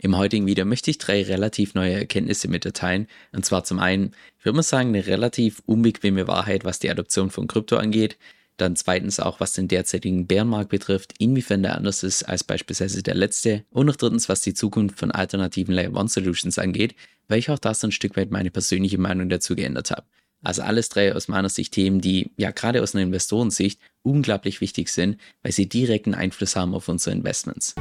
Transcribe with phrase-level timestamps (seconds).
[0.00, 3.08] Im heutigen Video möchte ich drei relativ neue Erkenntnisse mitteilen.
[3.32, 7.30] Und zwar zum einen, ich würde mal sagen, eine relativ unbequeme Wahrheit, was die Adoption
[7.30, 8.16] von Krypto angeht.
[8.58, 13.16] Dann zweitens auch, was den derzeitigen Bärenmarkt betrifft, inwiefern der anders ist als beispielsweise der
[13.16, 13.64] letzte.
[13.70, 16.94] Und noch drittens, was die Zukunft von alternativen Layer One Solutions angeht,
[17.26, 20.04] weil ich auch da so ein Stück weit meine persönliche Meinung dazu geändert habe.
[20.44, 24.90] Also alles drei aus meiner Sicht Themen, die ja gerade aus einer Investorensicht unglaublich wichtig
[24.90, 27.74] sind, weil sie direkten Einfluss haben auf unsere Investments.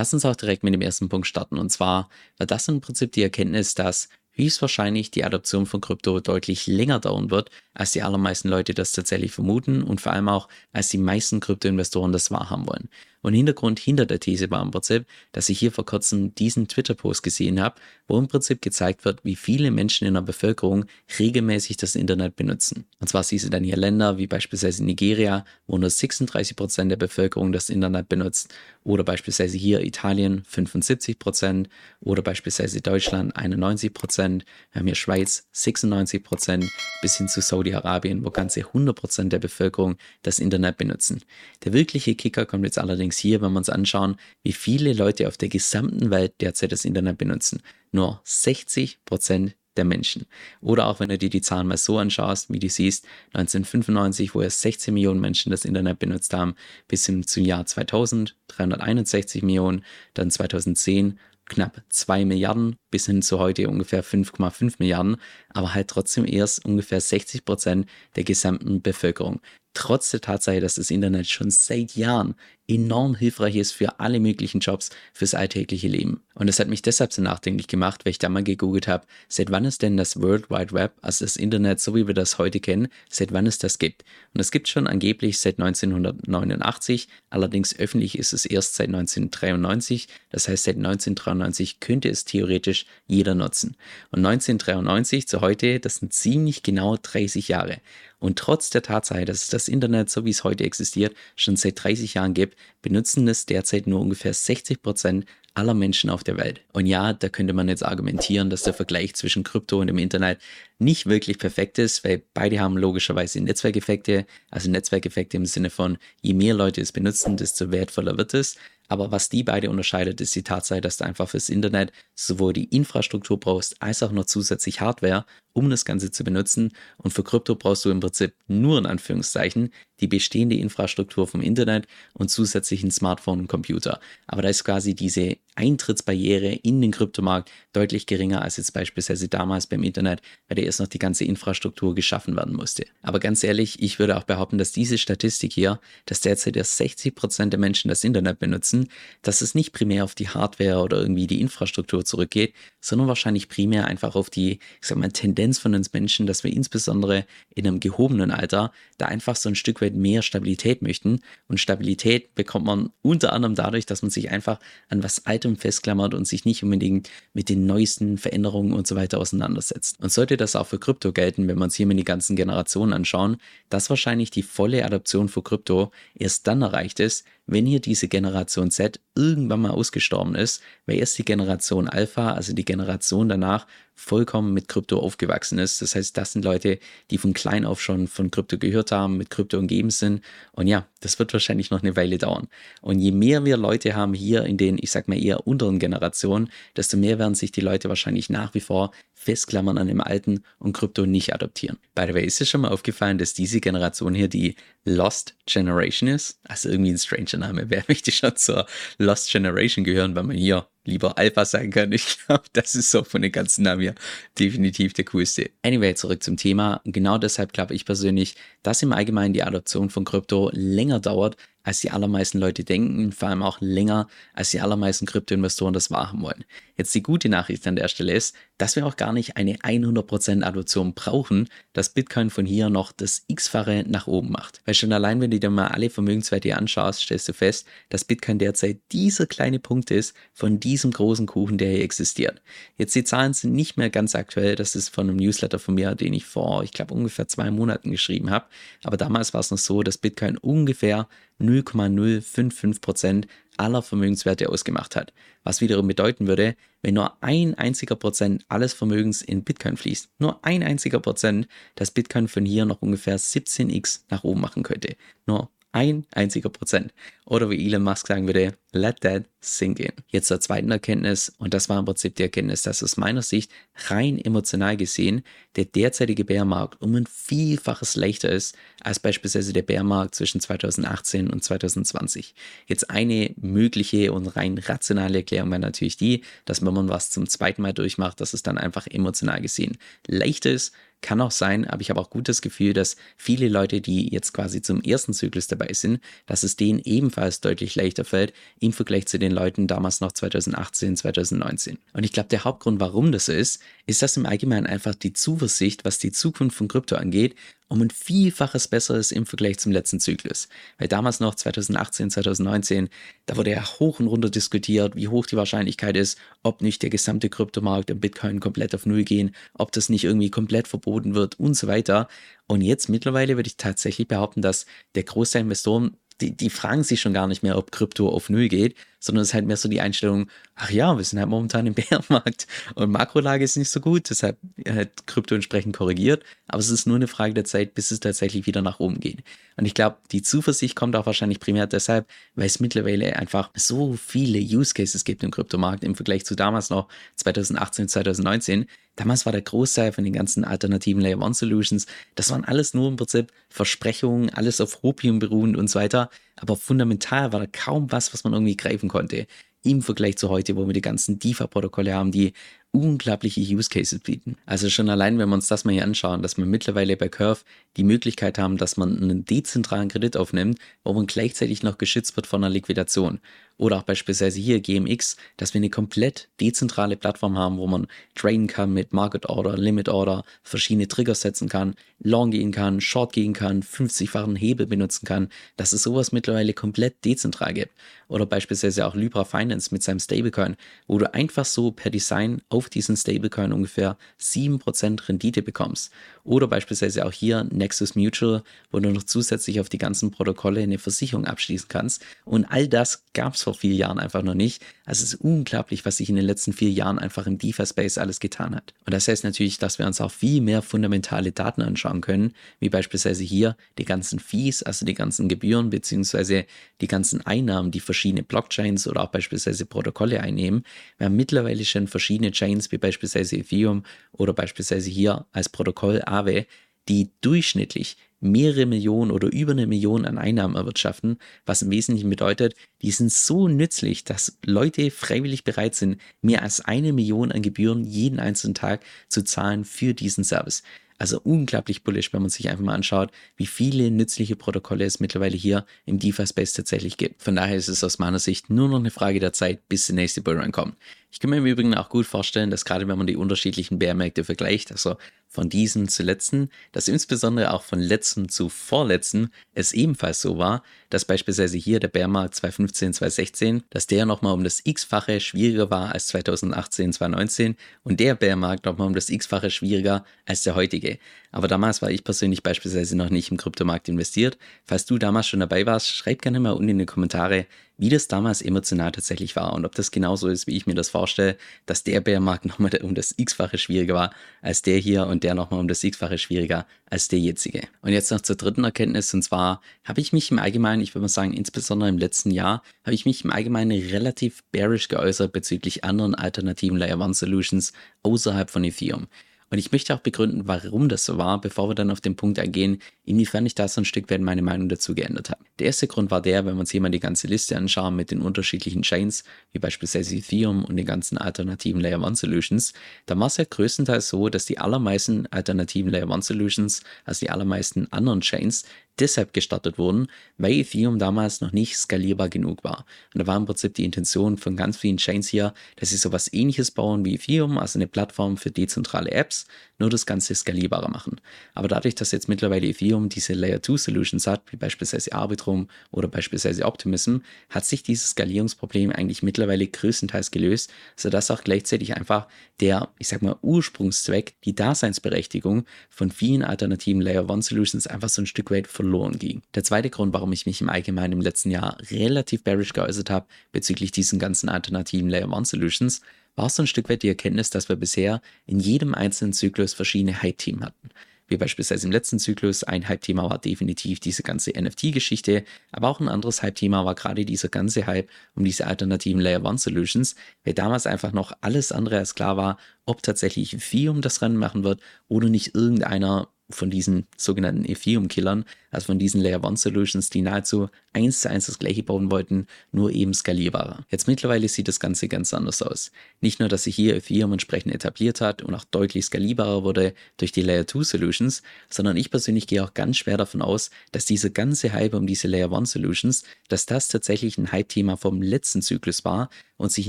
[0.00, 1.58] Lass uns auch direkt mit dem ersten Punkt starten.
[1.58, 2.08] Und zwar
[2.38, 7.30] war das im Prinzip die Erkenntnis, dass höchstwahrscheinlich die Adoption von Krypto deutlich länger dauern
[7.30, 11.40] wird, als die allermeisten Leute das tatsächlich vermuten und vor allem auch, als die meisten
[11.40, 12.88] Kryptoinvestoren das wahrhaben wollen.
[13.22, 17.22] Und Hintergrund hinter der These war im Prinzip, dass ich hier vor kurzem diesen Twitter-Post
[17.22, 20.86] gesehen habe, wo im Prinzip gezeigt wird, wie viele Menschen in der Bevölkerung
[21.18, 22.86] regelmäßig das Internet benutzen.
[22.98, 26.96] Und zwar siehst du dann hier Länder wie beispielsweise Nigeria, wo nur 36 Prozent der
[26.96, 28.52] Bevölkerung das Internet benutzt,
[28.82, 31.68] oder beispielsweise hier Italien 75 Prozent
[32.00, 34.44] oder beispielsweise Deutschland 91%, Prozent.
[34.72, 36.64] wir haben hier Schweiz 96%, Prozent
[37.02, 41.22] bis hin zu Saudi-Arabien, wo ganze 100 Prozent der Bevölkerung das Internet benutzen.
[41.64, 45.26] Der wirkliche Kicker kommt jetzt allerdings allerdings hier, wenn wir uns anschauen, wie viele Leute
[45.28, 47.62] auf der gesamten Welt derzeit das Internet benutzen.
[47.92, 50.26] Nur 60 Prozent der Menschen.
[50.60, 54.42] Oder auch wenn du dir die Zahlen mal so anschaust, wie du siehst, 1995, wo
[54.42, 56.54] es 16 Millionen Menschen das Internet benutzt haben,
[56.88, 63.38] bis hin zum Jahr 2000, 361 Millionen, dann 2010 knapp 2 Milliarden bis hin zu
[63.38, 65.16] heute ungefähr 5,5 Milliarden,
[65.48, 69.40] aber halt trotzdem erst ungefähr 60 Prozent der gesamten Bevölkerung
[69.74, 72.34] trotz der Tatsache, dass das Internet schon seit Jahren
[72.70, 76.22] enorm hilfreich ist für alle möglichen Jobs, fürs alltägliche Leben.
[76.34, 79.50] Und das hat mich deshalb so nachdenklich gemacht, weil ich da mal gegoogelt habe, seit
[79.50, 82.60] wann es denn das World Wide Web, also das Internet, so wie wir das heute
[82.60, 84.04] kennen, seit wann es das gibt.
[84.34, 90.48] Und es gibt schon angeblich seit 1989, allerdings öffentlich ist es erst seit 1993, das
[90.48, 93.76] heißt seit 1993 könnte es theoretisch jeder nutzen.
[94.12, 97.80] Und 1993 zu heute, das sind ziemlich genau 30 Jahre.
[98.20, 101.82] Und trotz der Tatsache, dass es das Internet, so wie es heute existiert, schon seit
[101.82, 106.60] 30 Jahren gibt, benutzen es derzeit nur ungefähr 60 Prozent aller Menschen auf der Welt.
[106.72, 110.38] Und ja, da könnte man jetzt argumentieren, dass der Vergleich zwischen Krypto und dem Internet
[110.78, 116.34] nicht wirklich perfekt ist, weil beide haben logischerweise Netzwerkeffekte, also Netzwerkeffekte im Sinne von, je
[116.34, 118.56] mehr Leute es benutzen, desto wertvoller wird es.
[118.90, 122.64] Aber was die beide unterscheidet, ist die Tatsache, dass du einfach fürs Internet sowohl die
[122.64, 126.72] Infrastruktur brauchst, als auch noch zusätzlich Hardware, um das Ganze zu benutzen.
[126.96, 131.86] Und für Krypto brauchst du im Prinzip nur in Anführungszeichen die bestehende Infrastruktur vom Internet
[132.14, 134.00] und zusätzlich ein Smartphone und Computer.
[134.26, 139.66] Aber da ist quasi diese Eintrittsbarriere in den Kryptomarkt deutlich geringer als jetzt beispielsweise damals
[139.66, 142.84] beim Internet, bei der erst noch die ganze Infrastruktur geschaffen werden musste.
[143.02, 147.14] Aber ganz ehrlich, ich würde auch behaupten, dass diese Statistik hier, dass derzeit erst 60
[147.14, 148.88] Prozent der Menschen das Internet benutzen,
[149.22, 153.86] dass es nicht primär auf die Hardware oder irgendwie die Infrastruktur zurückgeht, sondern wahrscheinlich primär
[153.86, 157.80] einfach auf die, ich sag mal, Tendenz von uns Menschen, dass wir insbesondere in einem
[157.80, 161.20] gehobenen Alter da einfach so ein Stück weit mehr Stabilität möchten.
[161.48, 164.58] Und Stabilität bekommt man unter anderem dadurch, dass man sich einfach
[164.88, 169.18] an was Altem festklammert und sich nicht unbedingt mit den neuesten Veränderungen und so weiter
[169.18, 169.98] auseinandersetzt.
[170.00, 172.92] Und sollte das auch für Krypto gelten, wenn wir uns hier mal die ganzen Generationen
[172.92, 173.38] anschauen,
[173.70, 178.70] dass wahrscheinlich die volle Adoption für Krypto erst dann erreicht ist, wenn hier diese Generation
[178.70, 183.66] Z irgendwann mal ausgestorben ist, weil erst die Generation Alpha, also die Generation danach,
[184.00, 185.82] vollkommen mit Krypto aufgewachsen ist.
[185.82, 186.78] Das heißt, das sind Leute,
[187.10, 190.22] die von klein auf schon von Krypto gehört haben, mit Krypto umgeben sind.
[190.52, 192.48] Und ja, das wird wahrscheinlich noch eine Weile dauern.
[192.80, 196.48] Und je mehr wir Leute haben hier in den, ich sag mal eher unteren Generationen,
[196.76, 200.72] desto mehr werden sich die Leute wahrscheinlich nach wie vor festklammern an dem alten und
[200.72, 201.78] Krypto nicht adoptieren.
[201.94, 204.54] By the way, ist es schon mal aufgefallen, dass diese Generation hier die
[204.86, 206.40] Lost Generation ist?
[206.44, 207.66] Also irgendwie ein stranger Name.
[207.68, 208.64] Wer möchte schon zur
[208.96, 211.92] Lost Generation gehören, weil man hier lieber Alpha sein kann?
[211.92, 213.94] Ich glaube, das ist so von den ganzen Namen hier
[214.38, 215.50] definitiv der coolste.
[215.62, 216.80] Anyway, zurück zum Thema.
[216.84, 221.80] Genau deshalb glaube ich persönlich, dass im Allgemeinen die Adoption von Krypto länger dauert, als
[221.80, 226.44] die allermeisten Leute denken, vor allem auch länger, als die allermeisten Kryptoinvestoren das wahrhaben wollen.
[226.76, 230.42] Jetzt die gute Nachricht an der Stelle ist, dass wir auch gar nicht eine 100%
[230.42, 234.60] Adoption brauchen, dass Bitcoin von hier noch das x-fache nach oben macht.
[234.64, 238.38] Weil schon allein, wenn du dir mal alle Vermögenswerte anschaust, stellst du fest, dass Bitcoin
[238.38, 242.40] derzeit dieser kleine Punkt ist von diesem großen Kuchen, der hier existiert.
[242.76, 245.94] Jetzt die Zahlen sind nicht mehr ganz aktuell, das ist von einem Newsletter von mir,
[245.94, 248.46] den ich vor, ich glaube, ungefähr zwei Monaten geschrieben habe.
[248.84, 251.08] Aber damals war es noch so, dass Bitcoin ungefähr
[251.40, 253.26] 0,055%
[253.56, 255.12] aller Vermögenswerte ausgemacht hat.
[255.44, 260.44] Was wiederum bedeuten würde, wenn nur ein einziger Prozent alles Vermögens in Bitcoin fließt, nur
[260.44, 264.96] ein einziger Prozent, dass Bitcoin von hier noch ungefähr 17x nach oben machen könnte.
[265.26, 266.92] Nur Ein einziger Prozent.
[267.26, 269.92] Oder wie Elon Musk sagen würde, let that sink in.
[270.08, 273.52] Jetzt zur zweiten Erkenntnis, und das war im Prinzip die Erkenntnis, dass aus meiner Sicht
[273.88, 275.22] rein emotional gesehen
[275.54, 281.44] der derzeitige Bärmarkt um ein Vielfaches leichter ist als beispielsweise der Bärmarkt zwischen 2018 und
[281.44, 282.34] 2020.
[282.66, 287.28] Jetzt eine mögliche und rein rationale Erklärung wäre natürlich die, dass wenn man was zum
[287.28, 289.78] zweiten Mal durchmacht, dass es dann einfach emotional gesehen
[290.08, 294.12] leichter ist, kann auch sein, aber ich habe auch gutes Gefühl, dass viele Leute, die
[294.12, 298.72] jetzt quasi zum ersten Zyklus dabei sind, dass es denen ebenfalls deutlich leichter fällt im
[298.72, 301.78] Vergleich zu den Leuten damals noch 2018, 2019.
[301.92, 305.12] Und ich glaube, der Hauptgrund, warum das so ist, ist, dass im Allgemeinen einfach die
[305.12, 307.34] Zuversicht, was die Zukunft von Krypto angeht,
[307.70, 310.48] um ein Vielfaches besser ist im Vergleich zum letzten Zyklus.
[310.78, 312.88] Weil damals noch 2018, 2019,
[313.26, 316.90] da wurde ja hoch und runter diskutiert, wie hoch die Wahrscheinlichkeit ist, ob nicht der
[316.90, 321.38] gesamte Kryptomarkt der Bitcoin komplett auf Null gehen, ob das nicht irgendwie komplett verboten wird
[321.38, 322.08] und so weiter.
[322.48, 327.00] Und jetzt mittlerweile würde ich tatsächlich behaupten, dass der Großteil Investoren die, die fragen sich
[327.00, 329.68] schon gar nicht mehr, ob Krypto auf Null geht, sondern es ist halt mehr so
[329.68, 333.80] die Einstellung, ach ja, wir sind halt momentan im Bärenmarkt und Makrolage ist nicht so
[333.80, 337.90] gut, deshalb hat Krypto entsprechend korrigiert, aber es ist nur eine Frage der Zeit, bis
[337.90, 339.24] es tatsächlich wieder nach oben geht.
[339.56, 343.94] Und ich glaube, die Zuversicht kommt auch wahrscheinlich primär deshalb, weil es mittlerweile einfach so
[343.94, 348.66] viele Use Cases gibt im Kryptomarkt im Vergleich zu damals noch 2018, 2019.
[348.96, 352.88] Damals war der Großteil von den ganzen alternativen Layer One Solutions, das waren alles nur
[352.88, 356.10] im Prinzip Versprechungen, alles auf Rupium beruhend und so weiter.
[356.36, 359.26] Aber fundamental war da kaum was, was man irgendwie greifen konnte
[359.62, 362.32] im Vergleich zu heute, wo wir die ganzen DeFi-Protokolle haben, die
[362.72, 364.36] unglaubliche Use Cases bieten.
[364.46, 367.40] Also schon allein, wenn wir uns das mal hier anschauen, dass wir mittlerweile bei Curve
[367.76, 372.28] die Möglichkeit haben, dass man einen dezentralen Kredit aufnimmt, wo man gleichzeitig noch geschützt wird
[372.28, 373.20] von einer Liquidation.
[373.56, 378.46] Oder auch beispielsweise hier GMX, dass wir eine komplett dezentrale Plattform haben, wo man traden
[378.46, 383.34] kann mit Market Order, Limit Order, verschiedene Triggers setzen kann, Long gehen kann, Short gehen
[383.34, 387.72] kann, 50-fachen Hebel benutzen kann, dass es sowas mittlerweile komplett dezentral gibt.
[388.08, 390.56] Oder beispielsweise auch Libra Finance mit seinem Stablecoin,
[390.86, 395.92] wo du einfach so per Design auf diesen Stablecoin ungefähr 7% Rendite bekommst.
[396.24, 400.78] Oder beispielsweise auch hier Nexus Mutual, wo du noch zusätzlich auf die ganzen Protokolle eine
[400.78, 402.04] Versicherung abschließen kannst.
[402.24, 404.62] Und all das gab es vor vier Jahren einfach noch nicht.
[404.84, 408.20] Also es ist unglaublich, was sich in den letzten vier Jahren einfach im DeFi-Space alles
[408.20, 408.74] getan hat.
[408.84, 412.68] Und das heißt natürlich, dass wir uns auch viel mehr fundamentale Daten anschauen können, wie
[412.68, 416.44] beispielsweise hier die ganzen Fees, also die ganzen Gebühren beziehungsweise
[416.80, 420.64] die ganzen Einnahmen, die verschiedene Blockchains oder auch beispielsweise Protokolle einnehmen.
[420.98, 426.46] Wir haben mittlerweile schon verschiedene Chains wie beispielsweise Ethereum oder beispielsweise hier als Protokoll Aave,
[426.88, 431.16] die durchschnittlich mehrere Millionen oder über eine Million an Einnahmen erwirtschaften,
[431.46, 436.60] was im Wesentlichen bedeutet, die sind so nützlich, dass Leute freiwillig bereit sind, mehr als
[436.60, 440.62] eine Million an Gebühren jeden einzelnen Tag zu zahlen für diesen Service.
[441.00, 445.34] Also unglaublich bullish, wenn man sich einfach mal anschaut, wie viele nützliche Protokolle es mittlerweile
[445.34, 447.22] hier im DeFi-Space tatsächlich gibt.
[447.22, 449.94] Von daher ist es aus meiner Sicht nur noch eine Frage der Zeit, bis der
[449.94, 450.76] nächste Bullrun kommt.
[451.10, 454.24] Ich kann mir im Übrigen auch gut vorstellen, dass gerade wenn man die unterschiedlichen Bärmärkte
[454.24, 454.96] vergleicht, also
[455.30, 460.64] von diesen zu letzten, dass insbesondere auch von letzten zu vorletzten es ebenfalls so war,
[460.90, 465.92] dass beispielsweise hier der Bärmarkt 2015, 2016, dass der nochmal um das x-fache schwieriger war
[465.92, 470.98] als 2018, 2019 und der Bärmarkt nochmal um das x-fache schwieriger als der heutige.
[471.30, 474.36] Aber damals war ich persönlich beispielsweise noch nicht im Kryptomarkt investiert.
[474.64, 477.46] Falls du damals schon dabei warst, schreib gerne mal unten in die Kommentare,
[477.80, 480.90] wie das damals emotional tatsächlich war und ob das genauso ist, wie ich mir das
[480.90, 485.34] vorstelle, dass der Bärmarkt nochmal um das x-fache schwieriger war als der hier und der
[485.34, 487.62] nochmal um das x-fache schwieriger als der jetzige.
[487.80, 491.02] Und jetzt noch zur dritten Erkenntnis und zwar habe ich mich im Allgemeinen, ich würde
[491.02, 495.82] mal sagen, insbesondere im letzten Jahr, habe ich mich im Allgemeinen relativ bearish geäußert bezüglich
[495.82, 499.06] anderen alternativen Layer 1 Solutions außerhalb von Ethereum.
[499.50, 502.38] Und ich möchte auch begründen, warum das so war, bevor wir dann auf den Punkt
[502.38, 505.44] eingehen, inwiefern ich da so ein Stück weit meine Meinung dazu geändert habe.
[505.58, 508.12] Der erste Grund war der, wenn wir uns hier mal die ganze Liste anschauen mit
[508.12, 512.74] den unterschiedlichen Chains, wie beispielsweise Ethereum und den ganzen alternativen Layer 1 Solutions,
[513.06, 517.30] da war es ja größtenteils so, dass die allermeisten alternativen Layer 1 Solutions, also die
[517.30, 518.64] allermeisten anderen Chains,
[519.00, 522.84] deshalb gestartet wurden, weil Ethereum damals noch nicht skalierbar genug war.
[523.14, 526.32] Und da war im Prinzip die Intention von ganz vielen Chains hier, dass sie sowas
[526.32, 529.46] ähnliches bauen wie Ethereum, also eine Plattform für dezentrale Apps,
[529.78, 531.20] nur das Ganze skalierbarer machen.
[531.54, 536.06] Aber dadurch, dass jetzt mittlerweile Ethereum diese Layer 2 Solutions hat, wie beispielsweise Arbitrum oder
[536.06, 542.28] beispielsweise Optimism, hat sich dieses Skalierungsproblem eigentlich mittlerweile größtenteils gelöst, sodass auch gleichzeitig einfach
[542.60, 548.20] der, ich sag mal, Ursprungszweck, die Daseinsberechtigung von vielen alternativen Layer 1 Solutions einfach so
[548.20, 549.42] ein Stück weit verloren ging.
[549.54, 553.26] Der zweite Grund, warum ich mich im Allgemeinen im letzten Jahr relativ bearish geäußert habe
[553.52, 556.00] bezüglich diesen ganzen alternativen Layer 1 Solutions,
[556.36, 560.22] war so ein Stück weit die Erkenntnis, dass wir bisher in jedem einzelnen Zyklus verschiedene
[560.22, 560.90] Hype-Team hatten.
[561.30, 562.64] wie beispielsweise im letzten Zyklus.
[562.64, 567.48] Ein Hype-Thema war definitiv diese ganze NFT-Geschichte, aber auch ein anderes Hype-Thema war gerade dieser
[567.48, 572.16] ganze Hype um diese alternativen Layer One Solutions, weil damals einfach noch alles andere als
[572.16, 577.64] klar war, ob tatsächlich Ethereum das Rennen machen wird oder nicht irgendeiner von diesen sogenannten
[577.64, 582.10] Ethereum-Killern, also von diesen Layer One Solutions, die nahezu eins zu eins das gleiche bauen
[582.10, 583.84] wollten, nur eben skalierbarer.
[583.90, 585.90] Jetzt mittlerweile sieht das Ganze ganz anders aus.
[586.20, 590.32] Nicht nur, dass sich hier Ethereum entsprechend etabliert hat und auch deutlich skalierbarer wurde durch
[590.32, 594.30] die Layer 2 Solutions, sondern ich persönlich gehe auch ganz schwer davon aus, dass diese
[594.30, 599.04] ganze Hype um diese Layer 1 Solutions, dass das tatsächlich ein Hype-Thema vom letzten Zyklus
[599.04, 599.88] war und sich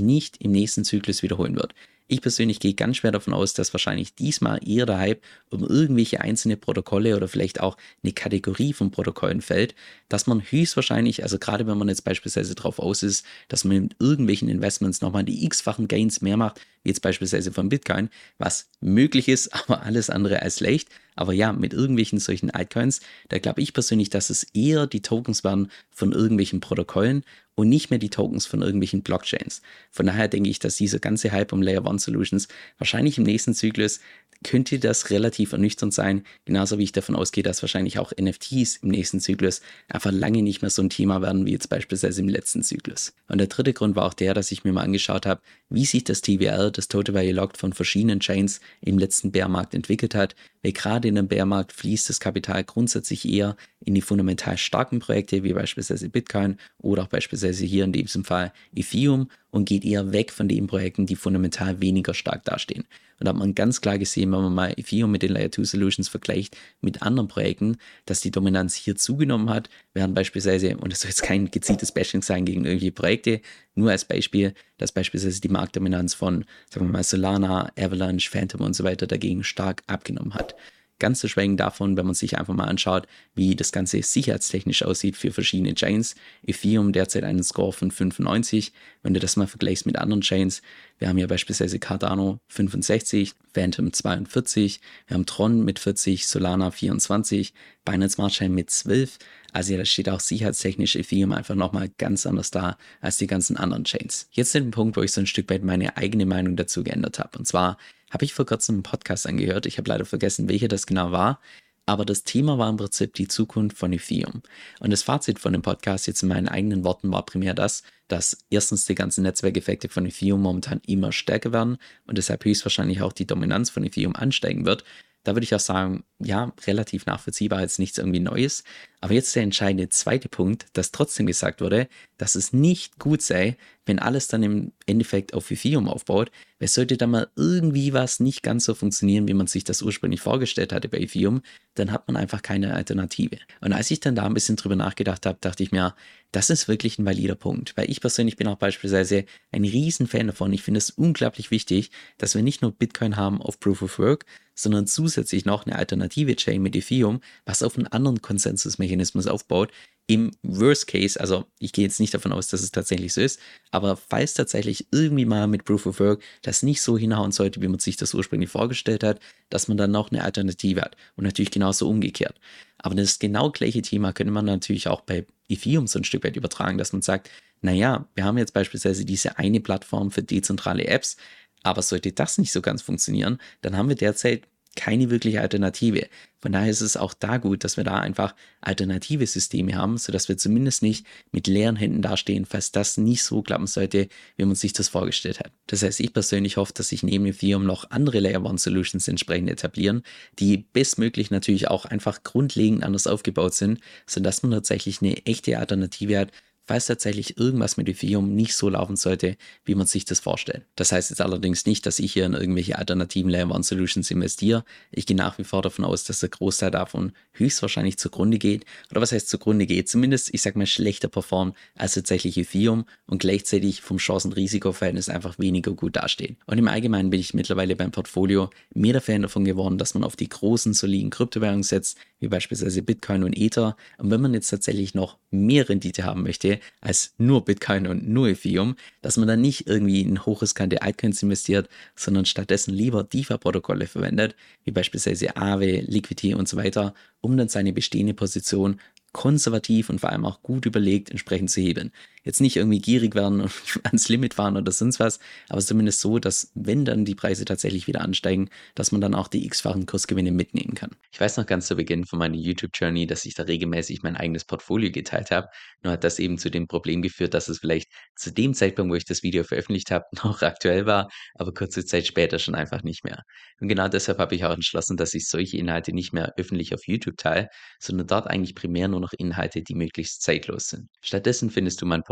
[0.00, 1.74] nicht im nächsten Zyklus wiederholen wird.
[2.08, 6.20] Ich persönlich gehe ganz schwer davon aus, dass wahrscheinlich diesmal eher der Hype um irgendwelche
[6.20, 9.74] einzelne Protokolle oder vielleicht auch eine Kategorie von Protokollen fällt,
[10.08, 13.96] dass man höchstwahrscheinlich, also gerade wenn man jetzt beispielsweise darauf aus ist, dass man mit
[13.98, 19.28] irgendwelchen Investments nochmal die x-fachen Gains mehr macht, wie jetzt beispielsweise von Bitcoin, was möglich
[19.28, 20.88] ist, aber alles andere als leicht.
[21.14, 25.44] Aber ja, mit irgendwelchen solchen Altcoins, da glaube ich persönlich, dass es eher die Tokens
[25.44, 29.62] waren von irgendwelchen Protokollen und nicht mehr die Tokens von irgendwelchen Blockchains.
[29.90, 33.54] Von daher denke ich, dass dieser ganze Hype um Layer One Solutions wahrscheinlich im nächsten
[33.54, 34.00] Zyklus
[34.42, 38.88] könnte das relativ ernüchternd sein, genauso wie ich davon ausgehe, dass wahrscheinlich auch NFTs im
[38.88, 42.62] nächsten Zyklus einfach lange nicht mehr so ein Thema werden wie jetzt beispielsweise im letzten
[42.62, 43.12] Zyklus.
[43.28, 46.04] Und der dritte Grund war auch der, dass ich mir mal angeschaut habe, wie sich
[46.04, 50.72] das TVL, das Total Value Locked von verschiedenen Chains im letzten Bärmarkt entwickelt hat, weil
[50.72, 55.52] gerade in einem Bärmarkt fließt das Kapital grundsätzlich eher in die fundamental starken Projekte wie
[55.52, 60.48] beispielsweise Bitcoin oder auch beispielsweise hier in diesem Fall Ethereum und geht eher weg von
[60.48, 62.84] den Projekten, die fundamental weniger stark dastehen.
[63.22, 65.62] Und da hat man ganz klar gesehen, wenn man mal Ethereum mit den Layer 2
[65.62, 71.02] Solutions vergleicht mit anderen Projekten, dass die Dominanz hier zugenommen hat, während beispielsweise, und das
[71.02, 73.40] soll jetzt kein gezieltes Bashing sein gegen irgendwelche Projekte,
[73.76, 78.74] nur als Beispiel, dass beispielsweise die Marktdominanz von, sagen wir mal, Solana, Avalanche, Phantom und
[78.74, 80.56] so weiter dagegen stark abgenommen hat.
[81.02, 85.16] Ganz zu schweigen davon, wenn man sich einfach mal anschaut, wie das Ganze sicherheitstechnisch aussieht
[85.16, 86.14] für verschiedene Chains.
[86.46, 88.72] Ethereum derzeit einen Score von 95.
[89.02, 90.62] Wenn du das mal vergleichst mit anderen Chains,
[90.98, 97.52] wir haben hier beispielsweise Cardano 65, Phantom 42, wir haben Tron mit 40, Solana 24,
[97.84, 99.18] Binance Smart Chain mit 12.
[99.52, 103.56] Also ja, da steht auch sicherheitstechnisch Ethereum einfach nochmal ganz anders da als die ganzen
[103.56, 104.28] anderen Chains.
[104.30, 107.38] Jetzt den Punkt, wo ich so ein Stück weit meine eigene Meinung dazu geändert habe.
[107.38, 107.76] Und zwar
[108.12, 109.66] habe ich vor kurzem einen Podcast angehört.
[109.66, 111.40] Ich habe leider vergessen, welcher das genau war.
[111.84, 114.42] Aber das Thema war im Prinzip die Zukunft von Ethereum.
[114.78, 118.38] Und das Fazit von dem Podcast jetzt in meinen eigenen Worten war primär das, dass
[118.50, 123.26] erstens die ganzen Netzwerkeffekte von Ethereum momentan immer stärker werden und deshalb höchstwahrscheinlich auch die
[123.26, 124.84] Dominanz von Ethereum ansteigen wird.
[125.24, 128.64] Da würde ich auch sagen, ja, relativ nachvollziehbar, jetzt nichts irgendwie Neues.
[129.02, 133.56] Aber jetzt der entscheidende zweite Punkt, dass trotzdem gesagt wurde, dass es nicht gut sei,
[133.84, 136.30] wenn alles dann im Endeffekt auf Ethereum aufbaut,
[136.60, 140.20] weil sollte da mal irgendwie was nicht ganz so funktionieren, wie man sich das ursprünglich
[140.20, 141.42] vorgestellt hatte bei Ethereum,
[141.74, 143.38] dann hat man einfach keine Alternative.
[143.60, 145.96] Und als ich dann da ein bisschen drüber nachgedacht habe, dachte ich mir,
[146.30, 150.52] das ist wirklich ein valider Punkt, weil ich persönlich bin auch beispielsweise ein Riesenfan davon.
[150.52, 154.24] Ich finde es unglaublich wichtig, dass wir nicht nur Bitcoin haben auf Proof of Work,
[154.54, 158.91] sondern zusätzlich noch eine alternative Chain mit Ethereum, was auf einen anderen Konsensusmechanismus
[159.28, 159.72] aufbaut,
[160.06, 163.38] im Worst Case, also ich gehe jetzt nicht davon aus, dass es tatsächlich so ist,
[163.70, 167.68] aber falls tatsächlich irgendwie mal mit Proof of Work das nicht so hinhauen sollte, wie
[167.68, 171.50] man sich das ursprünglich vorgestellt hat, dass man dann noch eine Alternative hat und natürlich
[171.50, 172.38] genauso umgekehrt.
[172.78, 176.36] Aber das genau gleiche Thema könnte man natürlich auch bei Ethereum so ein Stück weit
[176.36, 177.30] übertragen, dass man sagt,
[177.60, 181.16] naja, wir haben jetzt beispielsweise diese eine Plattform für dezentrale Apps,
[181.62, 186.08] aber sollte das nicht so ganz funktionieren, dann haben wir derzeit keine wirkliche Alternative.
[186.38, 190.28] Von daher ist es auch da gut, dass wir da einfach alternative Systeme haben, sodass
[190.28, 194.54] wir zumindest nicht mit leeren Händen dastehen, falls das nicht so klappen sollte, wie man
[194.54, 195.52] sich das vorgestellt hat.
[195.66, 199.50] Das heißt, ich persönlich hoffe, dass sich neben Ethereum noch andere Layer One Solutions entsprechend
[199.50, 200.02] etablieren,
[200.38, 206.18] die bestmöglich natürlich auch einfach grundlegend anders aufgebaut sind, sodass man tatsächlich eine echte Alternative
[206.18, 206.32] hat
[206.72, 209.36] falls tatsächlich irgendwas mit Ethereum nicht so laufen sollte,
[209.66, 210.62] wie man sich das vorstellt.
[210.74, 214.64] Das heißt jetzt allerdings nicht, dass ich hier in irgendwelche alternativen Layer One Solutions investiere.
[214.90, 218.64] Ich gehe nach wie vor davon aus, dass der Großteil davon höchstwahrscheinlich zugrunde geht.
[218.90, 219.90] Oder was heißt zugrunde geht?
[219.90, 225.72] Zumindest, ich sag mal, schlechter performt als tatsächlich Ethereum und gleichzeitig vom Chancen-Risiko-Verhältnis einfach weniger
[225.72, 226.38] gut dastehen.
[226.46, 230.04] Und im Allgemeinen bin ich mittlerweile beim Portfolio mehr der Fan davon geworden, dass man
[230.04, 233.76] auf die großen, soliden Kryptowährungen setzt, wie beispielsweise Bitcoin und Ether.
[233.98, 238.28] Und wenn man jetzt tatsächlich noch mehr Rendite haben möchte als nur Bitcoin und nur
[238.28, 244.34] Ethereum, dass man dann nicht irgendwie in hochriskante Altcoins investiert, sondern stattdessen lieber DeFi-Protokolle verwendet,
[244.64, 248.80] wie beispielsweise Aave, Liquidity und so weiter, um dann seine bestehende Position
[249.12, 251.92] konservativ und vor allem auch gut überlegt entsprechend zu heben.
[252.24, 253.52] Jetzt nicht irgendwie gierig werden und
[253.84, 257.86] ans Limit fahren oder sonst was, aber zumindest so, dass wenn dann die Preise tatsächlich
[257.86, 260.90] wieder ansteigen, dass man dann auch die x-fachen Kursgewinne mitnehmen kann.
[261.10, 264.44] Ich weiß noch ganz zu Beginn von meiner YouTube-Journey, dass ich da regelmäßig mein eigenes
[264.44, 265.48] Portfolio geteilt habe.
[265.82, 268.96] Nur hat das eben zu dem Problem geführt, dass es vielleicht zu dem Zeitpunkt, wo
[268.96, 273.04] ich das Video veröffentlicht habe, noch aktuell war, aber kurze Zeit später schon einfach nicht
[273.04, 273.22] mehr.
[273.60, 276.86] Und genau deshalb habe ich auch entschlossen, dass ich solche Inhalte nicht mehr öffentlich auf
[276.86, 277.48] YouTube teile,
[277.80, 280.88] sondern dort eigentlich primär nur noch Inhalte, die möglichst zeitlos sind.
[281.00, 282.11] Stattdessen findest du mein Portfolio